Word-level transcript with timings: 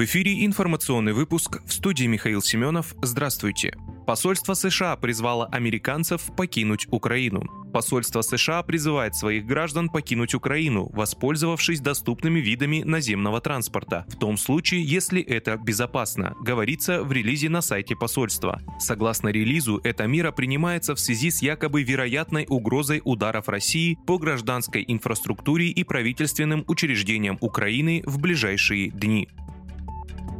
В 0.00 0.04
эфире 0.04 0.46
информационный 0.46 1.12
выпуск 1.12 1.60
в 1.62 1.74
студии 1.74 2.06
Михаил 2.06 2.40
Семенов. 2.40 2.94
Здравствуйте. 3.02 3.76
Посольство 4.06 4.54
США 4.54 4.96
призвало 4.96 5.44
американцев 5.48 6.22
покинуть 6.34 6.86
Украину. 6.90 7.42
Посольство 7.70 8.22
США 8.22 8.62
призывает 8.62 9.14
своих 9.14 9.44
граждан 9.44 9.90
покинуть 9.90 10.32
Украину, 10.32 10.88
воспользовавшись 10.94 11.82
доступными 11.82 12.40
видами 12.40 12.82
наземного 12.82 13.42
транспорта, 13.42 14.06
в 14.08 14.16
том 14.16 14.38
случае, 14.38 14.82
если 14.84 15.20
это 15.20 15.58
безопасно, 15.58 16.34
говорится 16.40 17.04
в 17.04 17.12
релизе 17.12 17.50
на 17.50 17.60
сайте 17.60 17.94
посольства. 17.94 18.62
Согласно 18.78 19.28
релизу, 19.28 19.82
эта 19.84 20.06
мера 20.06 20.32
принимается 20.32 20.94
в 20.94 20.98
связи 20.98 21.30
с 21.30 21.42
якобы 21.42 21.82
вероятной 21.82 22.46
угрозой 22.48 23.02
ударов 23.04 23.50
России 23.50 23.98
по 24.06 24.16
гражданской 24.16 24.82
инфраструктуре 24.88 25.68
и 25.68 25.84
правительственным 25.84 26.64
учреждениям 26.68 27.36
Украины 27.42 28.02
в 28.06 28.18
ближайшие 28.18 28.88
дни. 28.88 29.28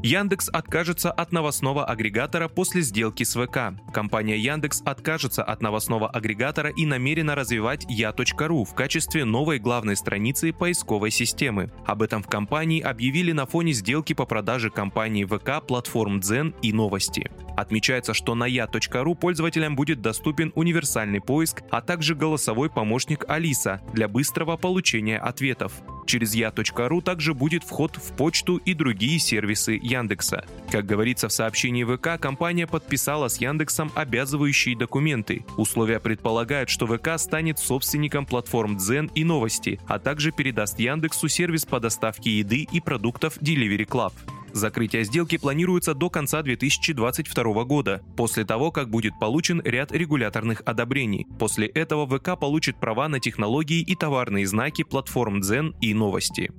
Яндекс 0.02 0.48
откажется 0.48 1.12
от 1.12 1.30
новостного 1.30 1.84
агрегатора 1.84 2.48
после 2.48 2.80
сделки 2.80 3.22
с 3.22 3.34
ВК. 3.34 3.74
Компания 3.92 4.38
Яндекс 4.38 4.80
откажется 4.86 5.45
от 5.45 5.60
новостного 5.60 6.09
агрегатора 6.09 6.70
и 6.70 6.86
намерена 6.86 7.34
развивать 7.34 7.84
я.ру 7.86 8.64
в 8.64 8.74
качестве 8.74 9.26
новой 9.26 9.59
главной 9.59 9.96
страницы 9.96 10.54
поисковой 10.54 11.10
системы. 11.10 11.70
Об 11.84 12.00
этом 12.00 12.23
в 12.23 12.28
компании 12.28 12.80
объявили 12.80 13.32
на 13.32 13.45
фоне 13.45 13.74
сделки 13.74 14.14
по 14.14 14.24
продаже 14.24 14.70
компании 14.70 15.26
ВК 15.26 15.66
платформ 15.66 16.20
Дзен 16.20 16.54
и 16.62 16.73
Новости. 16.73 17.30
Отмечается, 17.59 18.15
что 18.15 18.34
на 18.34 18.46
я.ру 18.46 19.15
пользователям 19.15 19.76
будет 19.76 20.01
доступен 20.01 20.51
универсальный 20.54 21.21
поиск, 21.21 21.62
а 21.71 21.82
также 21.82 22.15
голосовой 22.15 22.71
помощник 22.71 23.26
Алиса 23.28 23.82
для 23.93 24.09
быстрого 24.09 24.56
получения 24.56 25.18
ответов. 25.18 25.74
Через 26.10 26.34
я.ру 26.34 27.02
также 27.02 27.34
будет 27.34 27.62
вход 27.62 27.94
в 27.94 28.16
почту 28.16 28.56
и 28.56 28.74
другие 28.74 29.20
сервисы 29.20 29.78
Яндекса. 29.80 30.44
Как 30.68 30.84
говорится 30.84 31.28
в 31.28 31.32
сообщении 31.32 31.84
ВК, 31.84 32.20
компания 32.20 32.66
подписала 32.66 33.28
с 33.28 33.40
Яндексом 33.40 33.92
обязывающие 33.94 34.76
документы. 34.76 35.44
Условия 35.56 36.00
предполагают, 36.00 36.68
что 36.68 36.88
ВК 36.88 37.10
станет 37.16 37.60
собственником 37.60 38.26
платформ 38.26 38.76
Дзен 38.76 39.08
и 39.14 39.22
Новости, 39.22 39.78
а 39.86 40.00
также 40.00 40.32
передаст 40.32 40.80
Яндексу 40.80 41.28
сервис 41.28 41.64
по 41.64 41.78
доставке 41.78 42.38
еды 42.38 42.66
и 42.72 42.80
продуктов 42.80 43.36
Delivery 43.36 43.86
Club. 43.86 44.12
Закрытие 44.52 45.04
сделки 45.04 45.38
планируется 45.38 45.95
до 45.95 46.10
конца 46.10 46.43
2022 46.43 47.65
года, 47.65 48.02
после 48.16 48.45
того, 48.45 48.70
как 48.70 48.90
будет 48.90 49.18
получен 49.20 49.60
ряд 49.65 49.93
регуляторных 49.93 50.62
одобрений. 50.66 51.26
После 51.38 51.66
этого 51.66 52.06
ВК 52.06 52.38
получит 52.38 52.78
права 52.80 53.09
на 53.09 53.21
технологии 53.21 53.80
и 53.80 53.95
товарные 53.95 54.46
знаки 54.46 54.82
платформ 54.82 55.40
Дзен 55.40 55.74
и 55.80 55.95
Новости. 55.95 56.51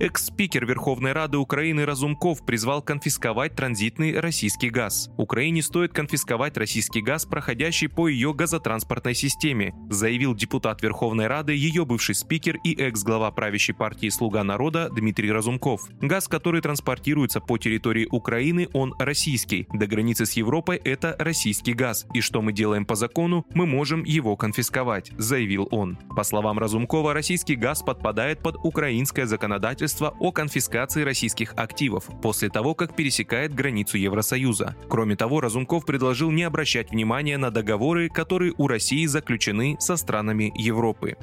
Экс-спикер 0.00 0.64
Верховной 0.64 1.12
Рады 1.12 1.36
Украины 1.36 1.84
Разумков 1.84 2.42
призвал 2.46 2.80
конфисковать 2.80 3.54
транзитный 3.54 4.18
российский 4.18 4.70
газ. 4.70 5.10
Украине 5.18 5.62
стоит 5.62 5.92
конфисковать 5.92 6.56
российский 6.56 7.02
газ, 7.02 7.26
проходящий 7.26 7.86
по 7.86 8.08
ее 8.08 8.32
газотранспортной 8.32 9.14
системе, 9.14 9.74
заявил 9.90 10.34
депутат 10.34 10.80
Верховной 10.80 11.26
Рады, 11.26 11.52
ее 11.52 11.84
бывший 11.84 12.14
спикер 12.14 12.56
и 12.64 12.74
экс-глава 12.76 13.30
правящей 13.30 13.74
партии 13.74 14.08
«Слуга 14.08 14.42
народа» 14.42 14.88
Дмитрий 14.88 15.30
Разумков. 15.30 15.82
Газ, 16.00 16.28
который 16.28 16.62
транспортируется 16.62 17.42
по 17.42 17.58
территории 17.58 18.08
Украины, 18.10 18.70
он 18.72 18.94
российский. 18.98 19.68
До 19.70 19.86
границы 19.86 20.24
с 20.24 20.32
Европой 20.32 20.78
это 20.78 21.14
российский 21.18 21.74
газ. 21.74 22.06
И 22.14 22.22
что 22.22 22.40
мы 22.40 22.54
делаем 22.54 22.86
по 22.86 22.94
закону, 22.94 23.44
мы 23.52 23.66
можем 23.66 24.04
его 24.04 24.34
конфисковать, 24.36 25.12
заявил 25.18 25.68
он. 25.70 25.98
По 26.16 26.22
словам 26.24 26.58
Разумкова, 26.58 27.12
российский 27.12 27.54
газ 27.54 27.82
подпадает 27.82 28.42
под 28.42 28.56
украинское 28.64 29.26
законодательство 29.26 29.89
законодательства 29.90 30.14
о 30.18 30.32
конфискации 30.32 31.02
российских 31.02 31.54
активов 31.56 32.04
после 32.22 32.48
того, 32.48 32.74
как 32.74 32.94
пересекает 32.94 33.54
границу 33.54 33.98
Евросоюза. 33.98 34.76
Кроме 34.88 35.16
того, 35.16 35.40
Разумков 35.40 35.84
предложил 35.84 36.30
не 36.30 36.44
обращать 36.44 36.90
внимания 36.90 37.38
на 37.38 37.50
договоры, 37.50 38.08
которые 38.08 38.54
у 38.56 38.66
России 38.66 39.06
заключены 39.06 39.76
со 39.80 39.96
странами 39.96 40.52
Европы. 40.56 41.16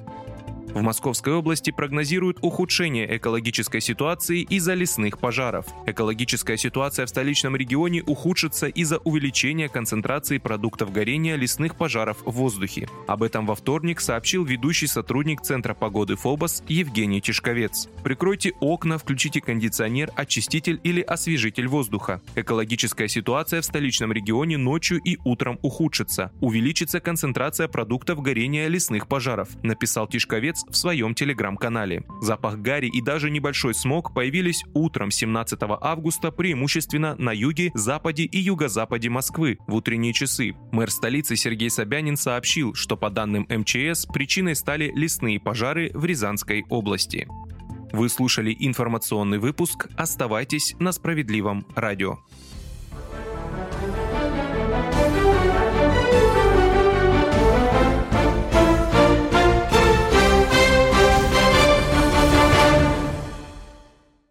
В 0.73 0.81
Московской 0.81 1.33
области 1.33 1.71
прогнозируют 1.71 2.39
ухудшение 2.41 3.17
экологической 3.17 3.79
ситуации 3.79 4.41
из-за 4.41 4.73
лесных 4.73 5.17
пожаров. 5.17 5.65
Экологическая 5.85 6.57
ситуация 6.57 7.05
в 7.05 7.09
столичном 7.09 7.55
регионе 7.55 8.03
ухудшится 8.03 8.67
из-за 8.67 8.97
увеличения 8.99 9.69
концентрации 9.69 10.37
продуктов 10.37 10.91
горения 10.91 11.35
лесных 11.35 11.75
пожаров 11.75 12.17
в 12.25 12.31
воздухе. 12.31 12.87
Об 13.07 13.23
этом 13.23 13.45
во 13.45 13.55
вторник 13.55 14.01
сообщил 14.01 14.43
ведущий 14.43 14.87
сотрудник 14.87 15.41
Центра 15.41 15.73
погоды 15.73 16.15
ФОБОС 16.15 16.63
Евгений 16.67 17.21
Тишковец. 17.21 17.87
Прикройте 18.03 18.51
окна, 18.59 18.97
включите 18.97 19.41
кондиционер, 19.41 20.11
очиститель 20.15 20.79
или 20.83 21.01
освежитель 21.01 21.67
воздуха. 21.67 22.21
Экологическая 22.35 23.07
ситуация 23.07 23.61
в 23.61 23.65
столичном 23.65 24.11
регионе 24.11 24.57
ночью 24.57 24.99
и 24.99 25.17
утром 25.23 25.59
ухудшится. 25.61 26.31
Увеличится 26.41 26.99
концентрация 26.99 27.67
продуктов 27.67 28.21
горения 28.21 28.67
лесных 28.67 29.07
пожаров, 29.07 29.49
написал 29.63 30.07
Тишковец 30.07 30.56
в 30.69 30.75
своем 30.75 31.13
телеграм-канале. 31.13 32.03
Запах 32.21 32.57
гари 32.57 32.87
и 32.87 33.01
даже 33.01 33.29
небольшой 33.29 33.73
смог 33.73 34.13
появились 34.13 34.63
утром 34.73 35.11
17 35.11 35.59
августа 35.81 36.31
преимущественно 36.31 37.15
на 37.17 37.31
юге, 37.31 37.71
западе 37.73 38.23
и 38.23 38.39
юго-западе 38.39 39.09
Москвы 39.09 39.57
в 39.67 39.75
утренние 39.75 40.13
часы. 40.13 40.55
Мэр 40.71 40.91
столицы 40.91 41.35
Сергей 41.35 41.69
Собянин 41.69 42.17
сообщил, 42.17 42.73
что 42.73 42.97
по 42.97 43.09
данным 43.09 43.47
МЧС 43.49 44.05
причиной 44.05 44.55
стали 44.55 44.91
лесные 44.95 45.39
пожары 45.39 45.91
в 45.93 46.05
Рязанской 46.05 46.65
области. 46.69 47.27
Вы 47.91 48.09
слушали 48.09 48.55
информационный 48.59 49.39
выпуск. 49.39 49.87
Оставайтесь 49.95 50.75
на 50.79 50.91
справедливом 50.91 51.65
радио. 51.75 52.19